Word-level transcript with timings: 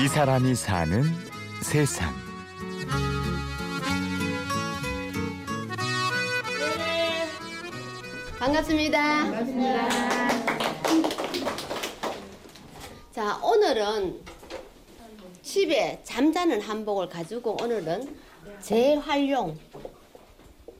이 0.00 0.06
사람이 0.06 0.54
사는 0.54 1.02
세상. 1.60 2.14
반갑습니다. 8.38 9.24
반갑습니다. 9.24 9.88
자, 13.10 13.40
오늘은 13.42 14.20
집에 15.42 16.00
잠자는 16.04 16.60
한복을 16.60 17.08
가지고 17.08 17.56
오늘은 17.60 18.16
재활용. 18.60 19.58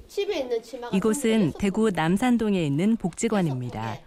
집에 0.06 0.38
있는 0.38 0.62
치마가 0.62 0.96
이곳은 0.96 1.54
대구 1.58 1.90
남산동에 1.90 2.64
있는 2.64 2.96
복지관입니다. 2.96 3.98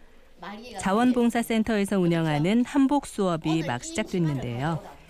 자원봉사센터에서 0.80 2.00
운영하는 2.00 2.64
한복 2.64 3.06
수업이 3.06 3.64
막 3.68 3.84
시작됐는데요. 3.84 5.01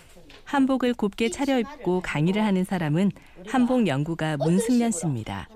한복을 0.52 0.92
곱게 0.92 1.30
차려입고 1.30 2.02
강의를 2.02 2.44
하는 2.44 2.62
사람은 2.62 3.10
한복 3.46 3.86
연구가 3.86 4.36
문승년 4.36 4.90
씨입니다. 4.90 5.48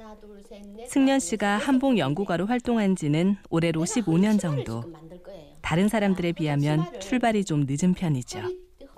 승년 0.89 1.21
씨가 1.21 1.59
한복 1.59 1.99
연구가로 1.99 2.47
활동한 2.47 2.97
지는 2.97 3.37
올해로 3.51 3.85
15년 3.85 4.41
정도. 4.41 4.85
다른 5.61 5.89
사람들에 5.89 6.33
비하면 6.33 6.99
출발이 6.99 7.45
좀 7.45 7.67
늦은 7.69 7.93
편이죠. 7.93 8.41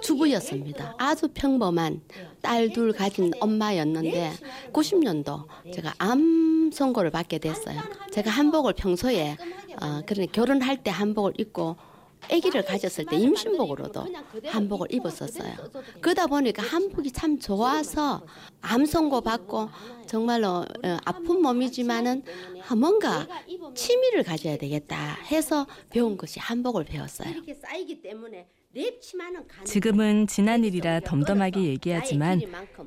주부였습니다. 0.00 0.94
아주 0.98 1.26
평범한 1.34 2.02
딸 2.42 2.72
둘 2.72 2.92
가진 2.92 3.32
엄마였는데 3.40 4.34
90년도 4.72 5.46
제가 5.74 5.94
암 5.98 6.70
선고를 6.72 7.10
받게 7.10 7.38
됐어요. 7.38 7.80
제가 8.12 8.30
한복을 8.30 8.74
평소에 8.74 9.36
어, 9.82 10.02
그런 10.06 10.28
결혼할 10.30 10.84
때 10.84 10.92
한복을 10.92 11.32
입고 11.38 11.76
아기를 12.30 12.64
가졌을 12.64 13.06
때 13.06 13.16
임신복으로도 13.16 14.06
한복을 14.46 14.88
입었었어요. 14.92 15.54
그러다 16.00 16.26
보니까 16.26 16.62
한복이 16.62 17.12
참 17.12 17.38
좋아서 17.38 18.22
암 18.60 18.84
선고 18.86 19.20
받고 19.20 19.68
정말로 20.06 20.48
어, 20.48 20.96
아픈 21.04 21.42
몸이지만은 21.42 22.22
뭔가 22.76 23.26
취미를 23.74 24.22
가져야 24.22 24.56
되겠다 24.56 25.14
해서 25.30 25.66
배운 25.90 26.16
것이 26.16 26.38
한복을 26.40 26.84
배웠어요. 26.84 27.34
지금은 29.64 30.26
지난 30.26 30.64
일이라 30.64 31.00
덤덤하게 31.00 31.64
얘기하지만 31.64 32.40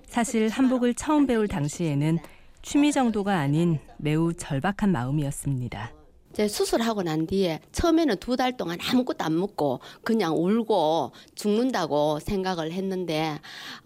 사실 0.06 0.50
한복을 0.50 0.94
처음 0.94 1.26
배울 1.26 1.48
당시에는 1.48 2.20
취미 2.62 2.92
정도가 2.92 3.40
아닌 3.40 3.80
매우 3.98 4.34
절박한 4.34 4.92
마음이었습니다. 4.92 6.01
제 6.34 6.48
수술하고 6.48 7.04
난 7.04 7.28
뒤에 7.28 7.60
처음에는 7.72 8.18
두 8.18 8.36
달 8.36 8.56
동안 8.58 8.78
아무것도 8.82 9.24
안 9.24 9.38
먹고 9.38 9.80
그냥 10.04 10.36
울고 10.36 11.12
죽는다고 11.36 12.20
생각을 12.20 12.72
했는데 12.72 13.40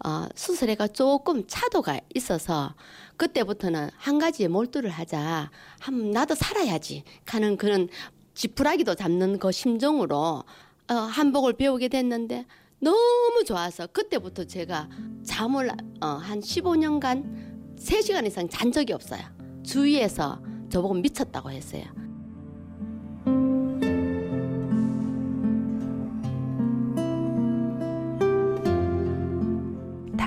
어, 0.04 0.26
수술해가 0.34 0.88
조금 0.88 1.46
차도가 1.46 2.00
있어서 2.14 2.74
그때부터는 3.16 3.90
한 3.96 4.18
가지에 4.18 4.48
몰두를 4.48 4.90
하자. 4.90 5.50
한 5.80 6.10
나도 6.10 6.34
살아야지. 6.34 7.02
하는 7.26 7.56
그런 7.56 7.88
지푸라기도 8.34 8.94
잡는 8.94 9.38
그 9.38 9.50
심정으로 9.52 10.44
어, 10.88 10.94
한복을 10.94 11.54
배우게 11.54 11.88
됐는데 11.88 12.46
너무 12.78 13.42
좋아서 13.44 13.86
그때부터 13.86 14.44
제가 14.44 14.88
잠을 15.24 15.70
어, 16.00 16.06
한 16.06 16.40
15년간 16.40 17.76
3시간 17.78 18.26
이상 18.26 18.48
잔 18.48 18.70
적이 18.70 18.92
없어요. 18.92 19.20
주위에서 19.64 20.40
저보고 20.70 20.94
미쳤다고 20.94 21.50
했어요. 21.50 22.05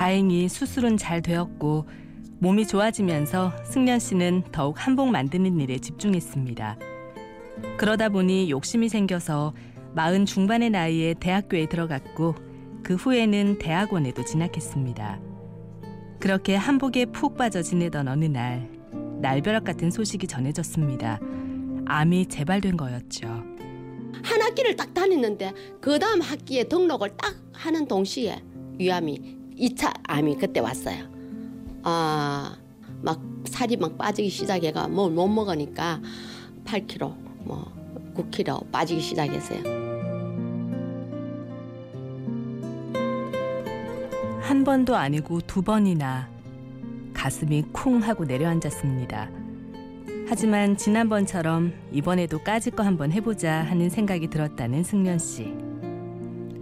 다행히 0.00 0.48
수술은 0.48 0.96
잘 0.96 1.20
되었고 1.20 1.84
몸이 2.38 2.66
좋아지면서 2.66 3.52
승련 3.66 3.98
씨는 3.98 4.44
더욱 4.50 4.76
한복 4.78 5.10
만드는 5.10 5.60
일에 5.60 5.76
집중했습니다. 5.76 6.78
그러다 7.76 8.08
보니 8.08 8.50
욕심이 8.50 8.88
생겨서 8.88 9.52
마흔 9.92 10.24
중반의 10.24 10.70
나이에 10.70 11.12
대학교에 11.20 11.66
들어갔고 11.66 12.34
그 12.82 12.94
후에는 12.94 13.58
대학원에도 13.58 14.24
진학했습니다. 14.24 15.20
그렇게 16.18 16.56
한복에 16.56 17.04
푹 17.04 17.36
빠져 17.36 17.60
지내던 17.60 18.08
어느 18.08 18.24
날 18.24 18.70
날벼락 19.20 19.64
같은 19.64 19.90
소식이 19.90 20.26
전해졌습니다. 20.28 21.20
암이 21.84 22.24
재발된 22.30 22.78
거였죠. 22.78 23.26
한 23.26 24.40
학기를 24.40 24.76
딱 24.76 24.94
다녔는데 24.94 25.52
그 25.78 25.98
다음 25.98 26.22
학기에 26.22 26.64
등록을 26.64 27.18
딱 27.18 27.34
하는 27.52 27.86
동시에 27.86 28.42
위암이 28.78 29.39
2차 29.60 29.92
암이 30.04 30.36
그때 30.38 30.60
왔어요. 30.60 31.04
아, 31.82 32.56
막 33.02 33.20
살이 33.46 33.76
막 33.76 33.96
빠지기 33.98 34.28
시작해가 34.30 34.88
뭘 34.88 35.10
못 35.10 35.28
먹으니까 35.28 36.00
8kg, 36.64 37.14
뭐 37.44 37.70
9kg 38.14 38.70
빠지기 38.70 39.00
시작했어요. 39.00 39.62
한 44.40 44.64
번도 44.64 44.96
아니고 44.96 45.40
두 45.42 45.62
번이나 45.62 46.28
가슴이 47.14 47.62
쿵 47.72 47.98
하고 48.02 48.24
내려앉았습니다. 48.24 49.30
하지만 50.28 50.76
지난번처럼 50.76 51.72
이번에도 51.92 52.38
까짓 52.38 52.76
거 52.76 52.82
한번 52.82 53.12
해보자 53.12 53.62
하는 53.64 53.90
생각이 53.90 54.28
들었다는 54.28 54.84
승련 54.84 55.18
씨. 55.18 55.69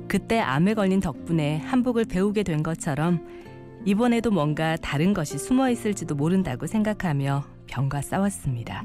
그때 0.09 0.39
암에 0.39 0.75
걸린 0.75 1.01
덕분에 1.01 1.59
한복을 1.59 2.05
배우게 2.07 2.43
된 2.43 2.63
것처럼 2.63 3.27
이번에도 3.85 4.31
뭔가 4.31 4.77
다른 4.77 5.15
것이 5.15 5.39
숨어 5.39 5.71
있을지도 5.71 6.15
모른다고 6.15 6.67
생각하며 6.67 7.45
병과 7.67 8.03
싸웠습니다. 8.03 8.85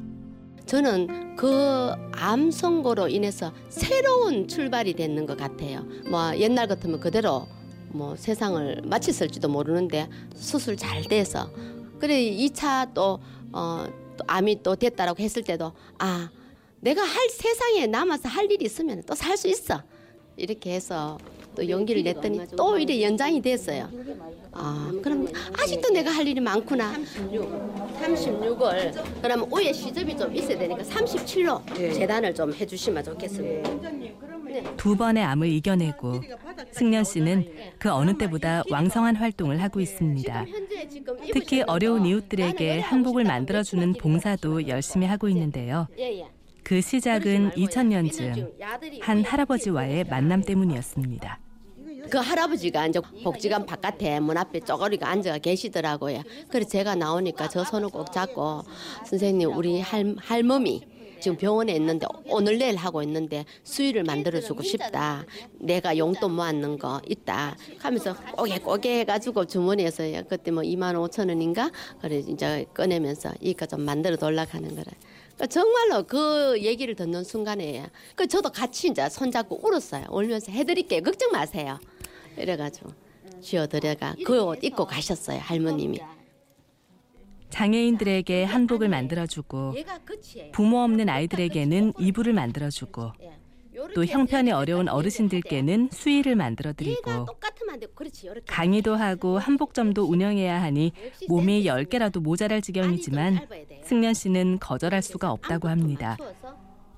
저는 0.65 1.35
그 1.35 1.93
암 2.15 2.51
선고로 2.51 3.09
인해서 3.09 3.51
새로운 3.69 4.47
출발이 4.47 4.93
되는 4.93 5.25
것 5.25 5.37
같아요. 5.37 5.85
뭐 6.09 6.35
옛날 6.37 6.67
같으면 6.67 6.99
그대로 6.99 7.47
뭐 7.89 8.15
세상을 8.15 8.81
마쳤을지도 8.85 9.49
모르는데 9.49 10.07
수술 10.35 10.77
잘 10.77 11.03
돼서 11.03 11.49
그래 11.99 12.15
2차 12.21 12.93
또, 12.93 13.19
어, 13.51 13.85
또 14.17 14.23
암이 14.27 14.63
또 14.63 14.75
됐다라고 14.75 15.21
했을 15.21 15.43
때도 15.43 15.73
아 15.99 16.29
내가 16.79 17.01
할 17.01 17.29
세상에 17.29 17.87
남아서 17.87 18.29
할 18.29 18.49
일이 18.51 18.65
있으면 18.65 19.03
또 19.03 19.15
살 19.15 19.35
수 19.37 19.47
있어 19.47 19.81
이렇게 20.37 20.73
해서 20.73 21.17
또 21.55 21.67
용기를 21.67 22.03
냈더니 22.03 22.41
또 22.57 22.77
이래 22.77 23.01
연장이 23.01 23.41
됐어요. 23.41 23.89
아, 24.51 24.91
그럼 25.01 25.27
아직도 25.61 25.89
내가 25.89 26.11
할 26.11 26.27
일이 26.27 26.39
많구나. 26.39 26.93
36, 26.93 27.97
36을 28.01 29.21
그럼 29.21 29.51
위에 29.51 29.71
시접이 29.73 30.15
좀 30.17 30.35
있어야 30.35 30.57
되니까 30.57 30.83
37로 30.83 31.75
재단을 31.93 32.33
좀 32.33 32.53
해주시면 32.53 33.03
좋겠습니다. 33.03 33.69
두 34.77 34.95
번의 34.95 35.23
암을 35.23 35.47
이겨내고 35.47 36.21
승련 36.71 37.03
씨는 37.03 37.47
그 37.79 37.91
어느 37.91 38.15
때보다 38.17 38.63
왕성한 38.69 39.15
활동을 39.15 39.61
하고 39.61 39.79
있습니다. 39.79 40.45
특히 41.33 41.63
어려운 41.63 42.05
이웃들에게 42.05 42.79
한복을 42.79 43.23
만들어주는 43.23 43.93
봉사도 43.93 44.67
열심히 44.67 45.07
하고 45.07 45.27
있는데요. 45.29 45.87
그 46.73 46.81
시작은 46.81 47.51
2000년쯤 47.51 48.51
한 49.01 49.23
할아버지와의 49.23 50.05
만남 50.05 50.41
때문이었습니다. 50.41 51.39
그 52.09 52.17
할아버지가 52.17 52.87
이제 52.87 52.99
복지관 53.23 53.67
바깥에 53.67 54.19
문 54.19 54.37
앞에 54.37 54.61
쪼그리가 54.61 55.07
앉아 55.07 55.37
계시더라고요. 55.37 56.23
그래서 56.49 56.67
제가 56.67 56.95
나오니까 56.95 57.47
저 57.49 57.63
손을 57.63 57.89
꼭 57.89 58.11
잡고 58.11 58.63
선생님 59.05 59.55
우리 59.55 59.81
할, 59.81 60.15
할머니 60.17 60.81
지금 61.21 61.37
병원에 61.37 61.73
있는데 61.75 62.07
오늘 62.25 62.57
내일 62.57 62.75
하고 62.75 63.03
있는데 63.03 63.45
수유를 63.63 64.01
만들어주고 64.01 64.63
싶다. 64.63 65.25
내가 65.59 65.95
용돈 65.95 66.33
모았는 66.33 66.79
거 66.79 67.01
있다. 67.07 67.55
하면서 67.77 68.15
꼬개 68.35 68.57
꼬개 68.57 68.99
해가지고 69.01 69.45
주머니에서 69.45 70.23
그때 70.27 70.49
뭐 70.49 70.63
2만 70.63 70.95
5천 70.95 71.29
원인가 71.29 71.69
그래 72.01 72.17
이제 72.17 72.65
꺼내면서 72.73 73.31
이거 73.41 73.67
좀 73.67 73.81
만들어 73.81 74.15
돌락하는 74.15 74.69
거라. 74.69 74.85
그러니까 75.35 75.47
정말로 75.47 76.03
그 76.03 76.59
얘기를 76.61 76.95
듣는 76.95 77.23
순간에 77.23 77.89
그 78.15 78.27
저도 78.27 78.49
같이 78.51 78.87
이제 78.89 79.07
손잡고 79.09 79.59
울었어요. 79.67 80.05
울면서 80.09 80.51
해드릴게요. 80.51 81.01
걱정 81.01 81.31
마세요. 81.31 81.79
이래가지고 82.37 82.91
쥐어들여가 83.41 84.15
그 84.25 84.45
옷 84.45 84.63
입고 84.63 84.85
가셨어요 84.85 85.39
할머님이. 85.39 85.99
장애인들에게 87.49 88.45
한복을 88.45 88.89
만들어주고 88.89 89.75
부모 90.53 90.79
없는 90.83 91.07
아이들에게는 91.09 91.93
이불을 91.99 92.33
만들어주고 92.33 93.11
또 93.95 94.05
형편이 94.05 94.51
어려운 94.51 94.87
어르신들께는 94.89 95.89
수의를 95.91 96.35
만들어 96.35 96.73
드리고 96.73 97.27
강의도 98.47 98.95
하고 98.95 99.37
한복점도 99.39 100.03
운영해야 100.03 100.61
하니 100.61 100.91
몸이 101.27 101.63
10개라도 101.65 102.19
모자랄 102.19 102.61
지경이지만 102.61 103.47
승련 103.83 104.13
씨는 104.13 104.59
거절할 104.59 105.01
수가 105.01 105.31
없다고 105.31 105.67
합니다. 105.69 106.17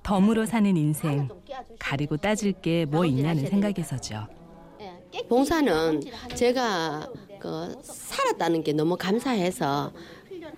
덤으로 0.03 0.45
사는 0.45 0.75
인생 0.77 1.27
가리고 1.79 2.17
따질 2.17 2.53
게 2.61 2.85
뭐 2.85 3.05
있냐는 3.05 3.45
생각에서죠. 3.47 4.27
봉사는 5.29 6.01
제가 6.35 7.07
그 7.39 7.75
살았다는 7.81 8.63
게 8.63 8.73
너무 8.73 8.97
감사해서 8.97 9.91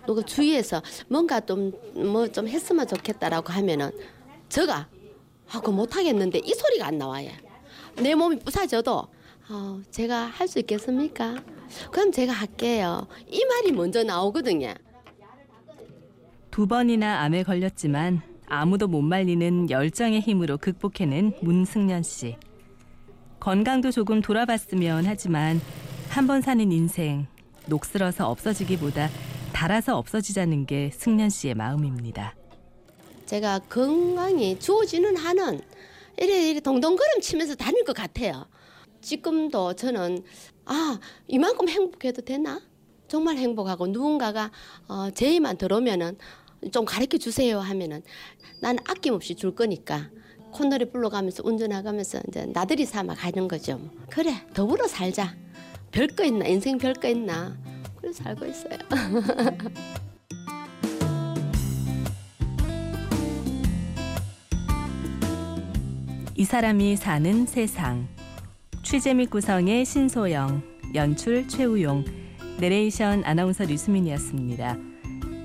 그 0.06 0.24
주위에서 0.26 0.82
뭔가 1.08 1.40
좀뭐 1.40 2.28
좀 2.30 2.48
했으면 2.48 2.88
좋겠다라고 2.88 3.54
하면은 3.54 3.92
제가 4.50 4.88
아그 5.52 5.70
못하겠는데 5.72 6.40
이 6.44 6.54
소리가 6.54 6.88
안 6.88 6.98
나와요. 6.98 7.30
내 8.02 8.14
몸이 8.16 8.40
부사져도 8.40 9.08
어, 9.50 9.82
제가 9.92 10.26
할 10.26 10.48
수 10.48 10.60
있겠습니까? 10.60 11.36
그럼 11.92 12.12
제가 12.12 12.34
할게요. 12.34 13.08
이 13.30 13.44
말이 13.46 13.72
먼저 13.72 14.04
나오거든요. 14.04 14.74
두 16.52 16.68
번이나 16.68 17.22
암에 17.22 17.44
걸렸지만 17.44 18.22
아무도 18.48 18.88
못 18.88 19.02
말리는 19.02 19.70
열정의 19.70 20.22
힘으로 20.22 20.58
극복해낸 20.58 21.34
문승년 21.42 22.04
씨. 22.04 22.36
건강도 23.40 23.92
조금 23.92 24.22
돌아봤으면 24.22 25.06
하지만 25.06 25.62
한 26.10 26.26
번 26.28 26.42
사는 26.42 26.72
인생 26.72 27.28
녹슬어서 27.68 28.30
없어지기보다 28.30 29.10
달아서 29.54 29.98
없어지자는 29.98 30.66
게 30.66 30.90
승년 30.94 31.30
씨의 31.30 31.54
마음입니다. 31.56 32.34
제가 33.28 33.60
건강이 33.70 34.58
주어지는 34.58 35.18
한은 35.18 35.62
이래 36.18 36.50
이래 36.50 36.60
동동걸음 36.60 37.22
치면서 37.22 37.56
다닐 37.56 37.84
것 37.84 37.96
같아요. 37.96 38.48
지금도 39.02 39.74
저는 39.74 40.24
아 40.66 41.00
이만큼 41.28 41.70
행복해도 41.70 42.24
되나? 42.24 42.62
정말 43.08 43.38
행복하고 43.38 43.88
누군가가 43.88 44.52
어, 44.88 45.10
제의만 45.12 45.58
들어오면은 45.58 46.18
좀 46.72 46.86
가르쳐 46.86 47.18
주세요 47.18 47.60
하면은 47.60 48.02
난 48.62 48.78
아낌없이 48.86 49.36
줄 49.36 49.54
거니까 49.54 50.10
콧노래 50.52 50.86
불러가면서 50.86 51.44
운전하면서 51.46 52.22
이제 52.30 52.46
나들이 52.48 52.86
삼아 52.86 53.16
가는 53.16 53.48
거죠. 53.48 53.80
그래 54.10 54.34
더불어 54.54 54.88
살자. 54.88 55.36
별거 55.92 56.24
있나 56.24 56.48
인생 56.48 56.78
별거 56.78 57.08
있나 57.10 57.58
그래 58.00 58.12
살고 58.12 58.46
있어요. 58.46 58.78
이 66.40 66.46
사람이 66.46 66.98
사는 66.98 67.48
세상. 67.48 68.08
취재 68.84 69.16
및 69.16 69.32
구성의 69.32 69.84
신소영, 69.86 70.62
연출 70.94 71.48
최우용, 71.48 72.06
내레이션 72.60 73.24
아나운서 73.26 73.66
류수민이었습니다. 73.66 74.78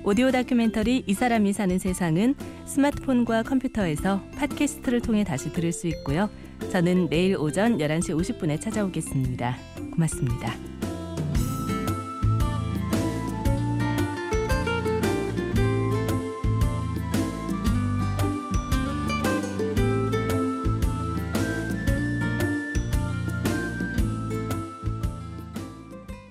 오디오 0.05 0.31
다큐멘터리 0.31 1.05
이 1.06 1.15
사람이 1.15 1.55
사는 1.55 1.79
세상은 1.79 2.35
스마트폰과 2.67 3.44
컴퓨터에서 3.44 4.21
팟캐스트를 4.37 5.00
통해 5.00 5.25
다시 5.25 5.50
들을 5.50 5.73
수 5.73 5.87
있고요. 5.87 6.29
저는 6.71 7.09
내일 7.09 7.38
오전 7.38 7.79
11시 7.79 8.15
50분에 8.15 8.61
찾아오겠습니다. 8.61 9.56
고맙습니다. 9.95 10.72